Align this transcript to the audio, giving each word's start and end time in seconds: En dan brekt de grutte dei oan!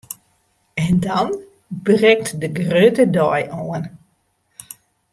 En 0.73 0.99
dan 0.99 1.39
brekt 1.83 2.39
de 2.39 2.49
grutte 2.63 3.05
dei 3.15 3.41
oan! 3.65 3.85